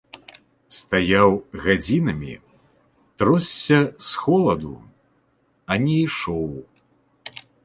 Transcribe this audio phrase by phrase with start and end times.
[0.77, 1.31] Стаяў
[1.65, 2.33] гадзінамі,
[3.19, 3.77] тросся
[4.07, 4.73] з холаду,
[5.71, 6.51] а не ішоў.